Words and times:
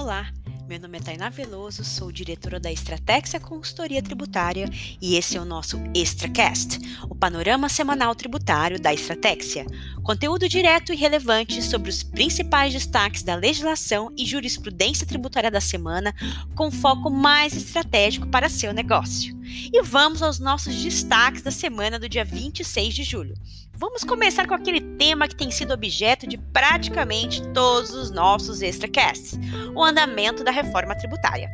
Olá, 0.00 0.32
meu 0.66 0.80
nome 0.80 0.96
é 0.96 1.00
Tainá 1.02 1.28
Veloso, 1.28 1.84
sou 1.84 2.10
diretora 2.10 2.58
da 2.58 2.72
Estratégia 2.72 3.38
Consultoria 3.38 4.02
Tributária 4.02 4.66
e 4.98 5.14
esse 5.14 5.36
é 5.36 5.40
o 5.40 5.44
nosso 5.44 5.76
ExtraCast, 5.94 6.78
o 7.02 7.14
panorama 7.14 7.68
semanal 7.68 8.14
tributário 8.14 8.80
da 8.80 8.94
Estratégia. 8.94 9.66
Conteúdo 10.02 10.48
direto 10.48 10.90
e 10.90 10.96
relevante 10.96 11.60
sobre 11.60 11.90
os 11.90 12.02
principais 12.02 12.72
destaques 12.72 13.22
da 13.22 13.34
legislação 13.34 14.10
e 14.16 14.24
jurisprudência 14.24 15.06
tributária 15.06 15.50
da 15.50 15.60
semana, 15.60 16.14
com 16.54 16.70
foco 16.70 17.10
mais 17.10 17.54
estratégico 17.54 18.26
para 18.28 18.48
seu 18.48 18.72
negócio. 18.72 19.38
E 19.72 19.82
vamos 19.82 20.22
aos 20.22 20.38
nossos 20.38 20.74
destaques 20.76 21.42
da 21.42 21.50
semana 21.50 21.98
do 21.98 22.08
dia 22.08 22.24
26 22.24 22.94
de 22.94 23.02
julho. 23.02 23.34
Vamos 23.74 24.04
começar 24.04 24.46
com 24.46 24.54
aquele 24.54 24.80
tema 24.80 25.26
que 25.26 25.34
tem 25.34 25.50
sido 25.50 25.72
objeto 25.72 26.26
de 26.26 26.36
praticamente 26.36 27.42
todos 27.52 27.90
os 27.90 28.10
nossos 28.10 28.62
extracasts: 28.62 29.38
o 29.74 29.82
andamento 29.82 30.44
da 30.44 30.50
reforma 30.50 30.94
tributária. 30.94 31.50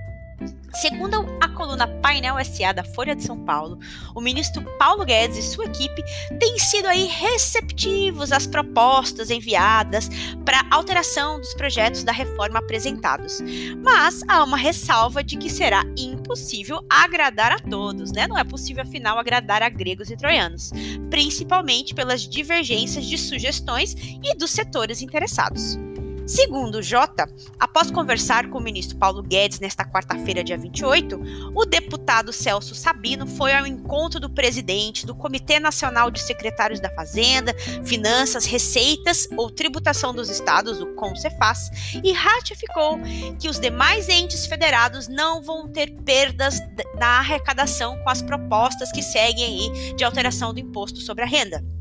Segundo 0.75 1.25
a 1.41 1.49
coluna 1.49 1.89
Painel 2.03 2.37
SA 2.45 2.73
da 2.73 2.85
Folha 2.85 3.17
de 3.17 3.23
São 3.23 3.39
Paulo, 3.39 3.79
o 4.15 4.21
ministro 4.21 4.63
Paulo 4.79 5.07
Guedes 5.07 5.39
e 5.39 5.43
sua 5.43 5.65
equipe 5.65 6.03
têm 6.39 6.59
sido 6.59 6.87
aí 6.87 7.07
receptivos 7.07 8.31
às 8.31 8.47
propostas 8.47 9.31
enviadas 9.31 10.11
para 10.45 10.67
alteração 10.71 11.41
dos 11.41 11.55
projetos 11.55 12.05
da 12.05 12.13
reforma 12.13 12.59
apresentados. 12.59 13.41
Mas 13.83 14.23
há 14.29 14.45
uma 14.45 14.59
ressalva 14.59 15.25
de 15.25 15.39
que 15.39 15.49
será 15.49 15.83
impossível 15.97 16.81
agradar 16.91 17.53
a 17.53 17.59
todos, 17.59 18.13
né? 18.13 18.27
Não 18.27 18.39
é 18.39 18.45
possível 18.45 18.83
afinal 18.83 19.19
agradar 19.19 19.63
a 19.63 19.71
gregos 19.71 20.11
e 20.11 20.17
troianos, 20.17 20.73
principalmente 21.09 21.95
pelas 21.95 22.29
divergências 22.29 23.07
de 23.07 23.17
sugestões 23.17 23.95
e 24.23 24.35
dos 24.37 24.51
setores 24.51 25.01
interessados. 25.01 25.79
Segundo 26.27 26.83
Jota, 26.83 27.33
após 27.57 27.89
conversar 27.89 28.51
com 28.51 28.59
o 28.59 28.61
ministro 28.61 28.99
Paulo 28.99 29.23
Guedes 29.23 29.61
nesta 29.61 29.85
quarta-feira, 29.85 30.43
dia 30.43 30.59
28, 30.59 31.21
o 31.55 31.65
deputado 31.65 32.33
Celso 32.33 32.75
Sabino 32.75 33.29
foi 33.29 33.55
ao 33.55 33.65
encontro 33.65 34.19
do 34.19 34.29
presidente 34.29 35.07
do 35.07 35.15
Comitê 35.15 35.61
Nacional 35.61 36.11
de 36.11 36.21
Secretários 36.21 36.81
da 36.81 36.91
Fazenda, 36.91 37.55
Finanças, 37.85 38.45
Receitas 38.45 39.29
ou 39.37 39.53
Tributação 39.53 40.13
dos 40.13 40.29
Estados, 40.29 40.81
o 40.81 40.95
CONCEFAS, 40.97 41.71
e 42.03 42.13
ratificou 42.13 42.99
que 43.39 43.49
os 43.49 43.61
demais 43.61 44.09
entes 44.09 44.47
federados 44.47 45.07
não 45.07 45.41
vão 45.41 45.69
ter 45.69 45.93
perdas 46.03 46.59
na 46.99 47.19
arrecadação 47.21 47.97
com 48.03 48.11
as 48.11 48.21
propostas 48.21 48.91
que 48.91 49.01
seguem 49.01 49.45
aí 49.45 49.95
de 49.95 50.03
alteração 50.03 50.53
do 50.53 50.59
imposto 50.59 50.99
sobre 50.99 51.23
a 51.23 51.27
renda. 51.27 51.76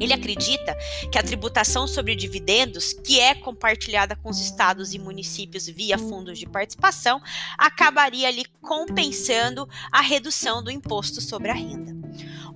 Ele 0.00 0.12
acredita 0.12 0.76
que 1.10 1.18
a 1.18 1.22
tributação 1.22 1.86
sobre 1.86 2.14
dividendos, 2.14 2.92
que 2.92 3.20
é 3.20 3.34
compartilhada 3.34 4.16
com 4.16 4.30
os 4.30 4.40
estados 4.40 4.94
e 4.94 4.98
municípios 4.98 5.66
via 5.66 5.98
fundos 5.98 6.38
de 6.38 6.46
participação, 6.46 7.20
acabaria 7.58 8.28
ali 8.28 8.44
compensando 8.60 9.68
a 9.90 10.00
redução 10.00 10.62
do 10.62 10.70
imposto 10.70 11.20
sobre 11.20 11.50
a 11.50 11.54
renda. 11.54 12.05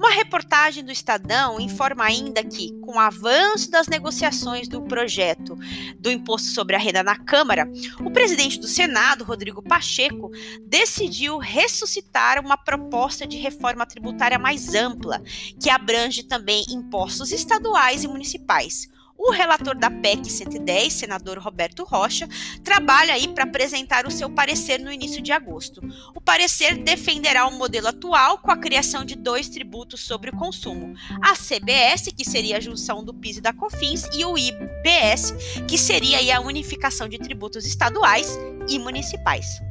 Uma 0.01 0.13
reportagem 0.13 0.83
do 0.83 0.91
Estadão 0.91 1.61
informa 1.61 2.05
ainda 2.05 2.43
que, 2.43 2.73
com 2.81 2.93
o 2.93 2.99
avanço 2.99 3.71
das 3.71 3.87
negociações 3.87 4.67
do 4.67 4.81
projeto 4.81 5.59
do 5.99 6.11
imposto 6.11 6.49
sobre 6.49 6.75
a 6.75 6.79
renda 6.79 7.03
na 7.03 7.19
Câmara, 7.19 7.71
o 8.03 8.11
presidente 8.11 8.59
do 8.59 8.67
Senado, 8.67 9.25
Rodrigo 9.25 9.63
Pacheco, 9.63 10.31
decidiu 10.67 11.37
ressuscitar 11.37 12.43
uma 12.43 12.57
proposta 12.57 13.27
de 13.27 13.37
reforma 13.37 13.85
tributária 13.85 14.39
mais 14.39 14.75
ampla, 14.75 15.21
que 15.63 15.69
abrange 15.69 16.23
também 16.23 16.65
impostos 16.71 17.31
estaduais 17.31 18.03
e 18.03 18.09
municipais 18.09 18.89
o 19.21 19.31
relator 19.31 19.77
da 19.77 19.91
PEC 19.91 20.31
110, 20.31 20.93
senador 20.93 21.39
Roberto 21.39 21.85
Rocha, 21.85 22.27
trabalha 22.65 23.13
aí 23.13 23.29
para 23.29 23.45
apresentar 23.45 24.07
o 24.07 24.11
seu 24.11 24.31
parecer 24.31 24.81
no 24.81 24.91
início 24.91 25.21
de 25.21 25.31
agosto. 25.31 25.83
O 26.15 26.21
parecer 26.21 26.83
defenderá 26.83 27.47
o 27.47 27.53
modelo 27.53 27.89
atual 27.89 28.39
com 28.39 28.51
a 28.51 28.57
criação 28.57 29.05
de 29.05 29.15
dois 29.15 29.49
tributos 29.51 30.01
sobre 30.01 30.31
o 30.31 30.37
consumo: 30.37 30.95
a 31.23 31.35
CBS, 31.35 32.11
que 32.17 32.25
seria 32.25 32.57
a 32.57 32.61
junção 32.61 33.05
do 33.05 33.13
PIS 33.13 33.37
e 33.37 33.41
da 33.43 33.53
COFINS, 33.53 34.09
e 34.15 34.25
o 34.25 34.39
IBS, 34.39 35.35
que 35.69 35.77
seria 35.77 36.39
a 36.39 36.41
unificação 36.41 37.07
de 37.07 37.19
tributos 37.19 37.67
estaduais 37.67 38.39
e 38.69 38.79
municipais. 38.79 39.70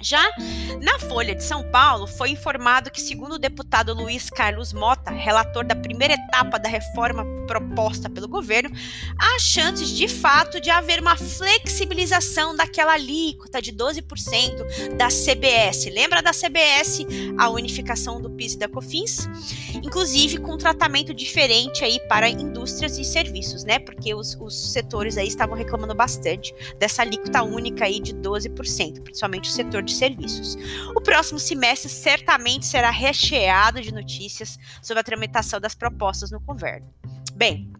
Já 0.00 0.22
na 0.80 0.98
Folha 0.98 1.34
de 1.34 1.42
São 1.42 1.68
Paulo, 1.70 2.06
foi 2.06 2.30
informado 2.30 2.90
que, 2.90 3.00
segundo 3.00 3.34
o 3.34 3.38
deputado 3.38 3.92
Luiz 3.92 4.30
Carlos 4.30 4.72
Mota, 4.72 5.10
relator 5.10 5.64
da 5.64 5.74
primeira 5.74 6.14
etapa 6.14 6.58
da 6.58 6.68
reforma 6.68 7.24
proposta 7.48 8.08
pelo 8.08 8.28
governo, 8.28 8.70
há 9.18 9.38
chances 9.40 9.88
de 9.88 10.06
fato 10.06 10.60
de 10.60 10.70
haver 10.70 11.00
uma 11.00 11.16
flexibilização 11.16 12.54
daquela 12.54 12.92
alíquota 12.92 13.60
de 13.60 13.72
12% 13.72 14.96
da 14.96 15.08
CBS. 15.08 15.86
Lembra 15.86 16.22
da 16.22 16.30
CBS, 16.30 17.04
a 17.36 17.48
unificação 17.48 18.20
do 18.20 18.30
PIS 18.30 18.54
e 18.54 18.58
da 18.58 18.68
COFINS? 18.68 19.28
Inclusive 19.82 20.38
com 20.38 20.52
um 20.54 20.58
tratamento 20.58 21.12
diferente 21.12 21.84
aí 21.84 21.98
para 22.08 22.28
indústrias 22.28 22.98
e 22.98 23.04
serviços, 23.04 23.64
né? 23.64 23.78
Porque 23.78 24.14
os, 24.14 24.36
os 24.40 24.72
setores 24.72 25.16
aí 25.16 25.26
estavam 25.26 25.56
reclamando 25.56 25.94
bastante 25.94 26.54
dessa 26.78 27.02
alíquota 27.02 27.42
única 27.42 27.86
aí 27.86 27.98
de 27.98 28.14
12%, 28.14 29.02
principalmente 29.02 29.48
o 29.48 29.52
setor 29.52 29.87
de 29.88 29.96
serviços. 29.96 30.56
O 30.94 31.00
próximo 31.00 31.38
semestre 31.38 31.88
certamente 31.88 32.66
será 32.66 32.90
recheado 32.90 33.80
de 33.80 33.92
notícias 33.92 34.58
sobre 34.82 35.00
a 35.00 35.04
tramitação 35.04 35.60
das 35.60 35.74
propostas 35.74 36.30
no 36.30 36.40
governo. 36.40 36.92
Bem, 37.34 37.72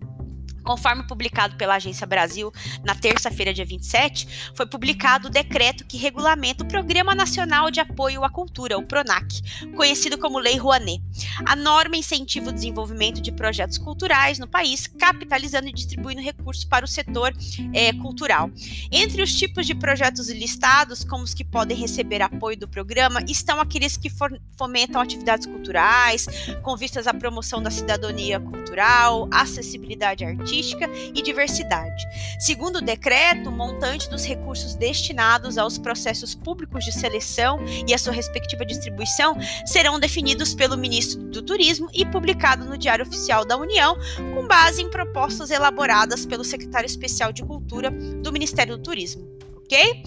Conforme 0.68 1.02
publicado 1.02 1.56
pela 1.56 1.76
Agência 1.76 2.06
Brasil 2.06 2.52
na 2.84 2.94
terça-feira, 2.94 3.54
dia 3.54 3.64
27, 3.64 4.52
foi 4.54 4.66
publicado 4.66 5.28
o 5.28 5.30
decreto 5.30 5.86
que 5.86 5.96
regulamenta 5.96 6.62
o 6.62 6.68
Programa 6.68 7.14
Nacional 7.14 7.70
de 7.70 7.80
Apoio 7.80 8.22
à 8.22 8.28
Cultura, 8.28 8.76
o 8.76 8.82
PRONAC, 8.84 9.40
conhecido 9.74 10.18
como 10.18 10.38
Lei 10.38 10.58
Rouanet. 10.58 11.02
A 11.46 11.56
norma 11.56 11.96
incentiva 11.96 12.50
o 12.50 12.52
desenvolvimento 12.52 13.22
de 13.22 13.32
projetos 13.32 13.78
culturais 13.78 14.38
no 14.38 14.46
país, 14.46 14.86
capitalizando 14.86 15.68
e 15.68 15.72
distribuindo 15.72 16.20
recursos 16.20 16.66
para 16.66 16.84
o 16.84 16.88
setor 16.88 17.32
é, 17.72 17.90
cultural. 17.94 18.50
Entre 18.92 19.22
os 19.22 19.34
tipos 19.34 19.66
de 19.66 19.74
projetos 19.74 20.28
listados, 20.28 21.02
como 21.02 21.24
os 21.24 21.32
que 21.32 21.46
podem 21.46 21.78
receber 21.78 22.20
apoio 22.20 22.58
do 22.58 22.68
programa, 22.68 23.24
estão 23.26 23.58
aqueles 23.58 23.96
que 23.96 24.12
fomentam 24.58 25.00
atividades 25.00 25.46
culturais, 25.46 26.26
com 26.60 26.76
vistas 26.76 27.06
à 27.06 27.14
promoção 27.14 27.62
da 27.62 27.70
cidadania 27.70 28.38
cultural, 28.38 29.26
acessibilidade 29.32 30.26
artística 30.26 30.57
artística 30.58 30.90
e 31.14 31.22
diversidade. 31.22 32.04
Segundo 32.38 32.76
o 32.76 32.80
decreto, 32.80 33.48
o 33.48 33.52
montante 33.52 34.10
dos 34.10 34.24
recursos 34.24 34.74
destinados 34.74 35.56
aos 35.56 35.78
processos 35.78 36.34
públicos 36.34 36.84
de 36.84 36.92
seleção 36.92 37.60
e 37.86 37.94
a 37.94 37.98
sua 37.98 38.12
respectiva 38.12 38.66
distribuição 38.66 39.36
serão 39.64 40.00
definidos 40.00 40.54
pelo 40.54 40.76
ministro 40.76 41.22
do 41.22 41.42
Turismo 41.42 41.88
e 41.94 42.04
publicado 42.04 42.64
no 42.64 42.76
Diário 42.76 43.06
Oficial 43.06 43.44
da 43.44 43.56
União, 43.56 43.96
com 44.34 44.46
base 44.46 44.82
em 44.82 44.90
propostas 44.90 45.50
elaboradas 45.50 46.26
pelo 46.26 46.44
secretário 46.44 46.86
especial 46.86 47.32
de 47.32 47.44
Cultura 47.44 47.90
do 47.90 48.32
Ministério 48.32 48.76
do 48.76 48.82
Turismo. 48.82 49.28
Ok? 49.56 50.02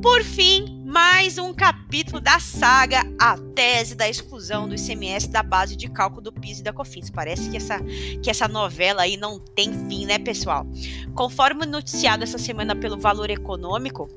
Por 0.00 0.22
fim, 0.22 0.79
mais 0.90 1.38
um 1.38 1.54
capítulo 1.54 2.20
da 2.20 2.40
saga 2.40 3.04
A 3.16 3.38
Tese 3.54 3.94
da 3.94 4.08
Exclusão 4.08 4.68
do 4.68 4.74
ICMS 4.74 5.28
da 5.28 5.40
base 5.40 5.76
de 5.76 5.88
cálculo 5.88 6.20
do 6.20 6.32
PIS 6.32 6.58
e 6.58 6.62
da 6.64 6.72
COFINS. 6.72 7.10
Parece 7.10 7.48
que 7.48 7.56
essa, 7.56 7.78
que 8.20 8.28
essa 8.28 8.48
novela 8.48 9.02
aí 9.02 9.16
não 9.16 9.38
tem 9.38 9.72
fim, 9.88 10.04
né, 10.04 10.18
pessoal? 10.18 10.66
Conforme 11.14 11.64
noticiado 11.64 12.24
essa 12.24 12.38
semana 12.38 12.74
pelo 12.74 12.98
Valor 12.98 13.30
Econômico, 13.30 14.08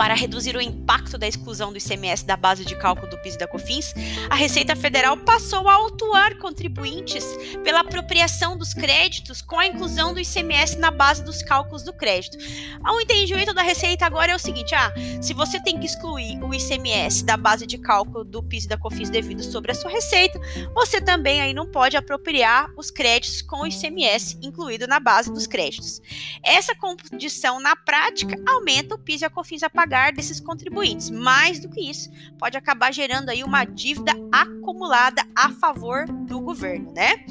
para 0.00 0.14
reduzir 0.14 0.56
o 0.56 0.62
impacto 0.62 1.18
da 1.18 1.28
exclusão 1.28 1.70
do 1.70 1.76
ICMS 1.76 2.24
da 2.24 2.34
base 2.34 2.64
de 2.64 2.74
cálculo 2.74 3.10
do 3.10 3.18
PIS 3.18 3.34
e 3.34 3.38
da 3.38 3.46
COFINS, 3.46 3.92
a 4.30 4.34
Receita 4.34 4.74
Federal 4.74 5.14
passou 5.14 5.68
a 5.68 5.74
autuar 5.74 6.38
contribuintes 6.38 7.22
pela 7.62 7.80
apropriação 7.80 8.56
dos 8.56 8.72
créditos 8.72 9.42
com 9.42 9.58
a 9.58 9.66
inclusão 9.66 10.14
do 10.14 10.18
ICMS 10.18 10.78
na 10.78 10.90
base 10.90 11.22
dos 11.22 11.42
cálculos 11.42 11.82
do 11.82 11.92
crédito. 11.92 12.38
O 12.82 12.98
entendimento 12.98 13.52
da 13.52 13.60
Receita 13.60 14.06
agora 14.06 14.32
é 14.32 14.34
o 14.34 14.38
seguinte: 14.38 14.74
ah, 14.74 14.90
se 15.20 15.34
você 15.34 15.62
tem 15.62 15.78
que 15.78 15.84
excluir 15.84 16.42
o 16.42 16.54
ICMS 16.54 17.22
da 17.22 17.36
base 17.36 17.66
de 17.66 17.76
cálculo 17.76 18.24
do 18.24 18.42
PIS 18.42 18.64
e 18.64 18.68
da 18.68 18.78
COFINS 18.78 19.10
devido 19.10 19.42
sobre 19.42 19.72
a 19.72 19.74
sua 19.74 19.90
receita, 19.90 20.40
você 20.72 20.98
também 20.98 21.42
aí 21.42 21.52
não 21.52 21.70
pode 21.70 21.98
apropriar 21.98 22.72
os 22.74 22.90
créditos 22.90 23.42
com 23.42 23.60
o 23.60 23.66
ICMS 23.66 24.38
incluído 24.40 24.86
na 24.86 24.98
base 24.98 25.30
dos 25.30 25.46
créditos. 25.46 26.00
Essa 26.42 26.74
condição 26.74 27.60
na 27.60 27.76
prática 27.76 28.34
aumenta 28.48 28.94
o 28.94 28.98
PIS 28.98 29.20
e 29.20 29.24
a 29.26 29.30
COFINS 29.30 29.62
a 29.62 29.68
pagar 29.68 29.89
desses 30.12 30.40
contribuintes. 30.40 31.10
Mais 31.10 31.58
do 31.58 31.68
que 31.68 31.80
isso, 31.80 32.10
pode 32.38 32.56
acabar 32.56 32.92
gerando 32.92 33.28
aí 33.28 33.42
uma 33.42 33.64
dívida 33.64 34.12
acumulada 34.30 35.22
a 35.34 35.50
favor 35.50 36.06
do 36.06 36.40
governo, 36.40 36.92
né? 36.92 37.24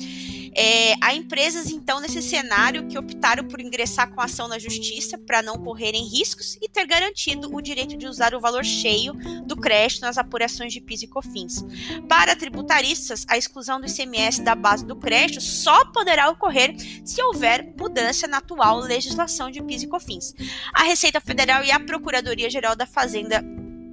É, 0.56 0.94
há 1.02 1.14
empresas, 1.14 1.70
então, 1.70 2.00
nesse 2.00 2.22
cenário, 2.22 2.88
que 2.88 2.98
optaram 2.98 3.48
por 3.48 3.60
ingressar 3.60 4.14
com 4.14 4.22
ação 4.22 4.48
na 4.48 4.60
justiça 4.60 5.18
para 5.18 5.42
não 5.42 5.58
correrem 5.58 6.08
riscos 6.08 6.58
e 6.62 6.68
ter 6.68 6.86
garantido 6.86 7.54
o 7.56 7.62
direito 7.62 7.98
de 7.98 8.08
usar 8.08 8.34
o 8.34 8.40
valor 8.40 8.64
cheio 8.64 9.14
do 9.46 9.56
crédito 9.56 10.02
nas 10.02 10.18
apurações 10.18 10.74
de 10.74 10.82
PIS 10.82 11.04
e 11.04 11.08
COFINS. 11.08 11.66
Para 12.08 12.36
tributaristas, 12.36 13.26
a 13.28 13.38
exclusão 13.38 13.80
do 13.80 13.88
ICMS 13.88 14.42
da 14.42 14.56
base 14.56 14.86
do 14.86 14.96
crédito 14.96 15.42
só 15.42 15.86
poderá 15.86 16.30
ocorrer 16.30 16.76
se 17.04 17.22
houver 17.22 17.74
mudança 17.78 18.28
na 18.28 18.38
atual 18.38 18.80
legislação 18.80 19.52
de 19.52 19.62
PIS 19.62 19.84
e 19.84 19.88
COFINS. 19.88 20.36
A 20.74 20.84
Receita 20.84 21.22
Federal 21.22 21.64
e 21.64 21.72
a 21.72 21.80
Procuradoria-Geral 21.80 22.76
da 22.76 22.86
Fazenda 22.86 23.44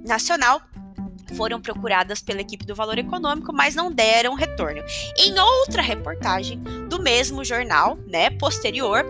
Nacional 0.05 0.61
foram 1.35 1.61
procuradas 1.61 2.21
pela 2.21 2.41
equipe 2.41 2.65
do 2.65 2.75
Valor 2.75 2.97
Econômico, 2.97 3.53
mas 3.53 3.75
não 3.75 3.91
deram 3.91 4.33
retorno. 4.33 4.83
Em 5.17 5.37
outra 5.39 5.81
reportagem 5.81 6.61
do 6.87 7.01
mesmo 7.01 7.43
jornal, 7.43 7.97
né, 8.07 8.29
posterior, 8.29 9.05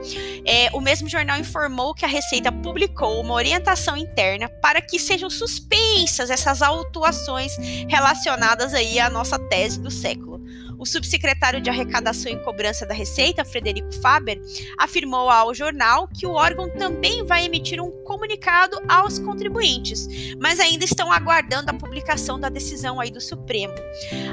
é, 0.46 0.70
o 0.74 0.80
mesmo 0.80 1.08
jornal 1.10 1.38
informou 1.40 1.94
que 1.94 2.06
a 2.06 2.08
Receita 2.08 2.52
publicou 2.52 3.22
uma 3.22 3.34
orientação 3.34 3.96
interna 3.96 4.50
para 4.50 4.82
que 4.82 5.00
sejam 5.00 5.30
suspensas 5.30 6.30
essas 6.30 6.62
autuações 6.62 7.56
relacionadas 7.88 8.74
aí 8.74 9.00
à 9.00 9.10
nossa 9.10 9.38
tese 9.38 9.80
do 9.80 9.92
século. 9.92 10.37
O 10.78 10.86
subsecretário 10.86 11.60
de 11.60 11.70
Arrecadação 11.70 12.32
e 12.32 12.44
Cobrança 12.44 12.86
da 12.86 12.94
Receita, 12.94 13.44
Frederico 13.44 13.92
Faber, 14.02 14.40
afirmou 14.78 15.30
ao 15.30 15.54
jornal 15.54 16.08
que 16.08 16.26
o 16.26 16.34
órgão 16.34 16.70
também 16.70 17.26
vai 17.26 17.46
emitir 17.46 17.82
um 17.82 17.92
comunicado 18.04 18.80
aos 18.88 19.18
contribuintes, 19.18 20.08
mas 20.40 20.60
ainda 20.60 20.86
estão 20.86 21.12
aguardando 21.12 21.72
a 21.72 21.74
publicação 21.74 22.40
da 22.40 22.50
decisão 22.50 23.00
aí 23.00 23.10
do 23.10 23.20
Supremo. 23.20 23.74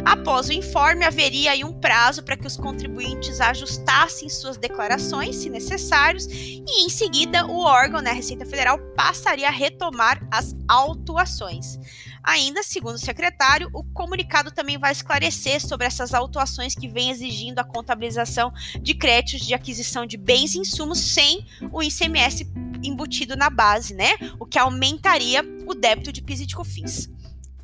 Após 0.04 0.48
o 0.48 0.52
informe, 0.52 1.04
haveria 1.04 1.52
aí 1.52 1.64
um 1.64 1.72
prazo 1.72 2.22
para 2.22 2.36
que 2.36 2.46
os 2.46 2.56
contribuintes 2.56 3.40
ajustassem 3.40 4.28
suas 4.28 4.56
declarações, 4.56 5.36
se 5.36 5.48
necessários, 5.48 6.26
e 6.26 6.84
em 6.84 6.88
seguida 6.88 7.46
o 7.46 7.58
órgão, 7.60 8.00
né, 8.00 8.10
a 8.10 8.14
Receita 8.14 8.44
Federal, 8.44 8.78
passaria 8.94 9.48
a 9.48 9.52
retomar 9.52 10.26
as 10.30 10.54
autuações. 10.68 11.78
Ainda, 12.24 12.62
segundo 12.62 12.94
o 12.94 12.98
secretário, 12.98 13.68
o 13.74 13.84
comunicado 13.84 14.50
também 14.50 14.78
vai 14.78 14.92
esclarecer 14.92 15.60
sobre 15.60 15.86
essas 15.86 16.14
autuações 16.14 16.74
que 16.74 16.88
vêm 16.88 17.10
exigindo 17.10 17.58
a 17.58 17.64
contabilização 17.64 18.50
de 18.80 18.94
créditos 18.94 19.46
de 19.46 19.52
aquisição 19.52 20.06
de 20.06 20.16
bens 20.16 20.54
e 20.54 20.58
insumos 20.58 20.98
sem 20.98 21.46
o 21.70 21.82
ICMS 21.82 22.50
embutido 22.82 23.36
na 23.36 23.50
base, 23.50 23.92
né? 23.92 24.14
O 24.40 24.46
que 24.46 24.58
aumentaria 24.58 25.44
o 25.66 25.74
débito 25.74 26.10
de 26.10 26.22
PIS 26.22 26.40
e 26.40 26.46
de 26.46 26.56
COFINS 26.56 27.10